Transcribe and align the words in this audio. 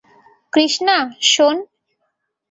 কৃষ্ণা, 0.53 0.97
শোন। 1.23 1.57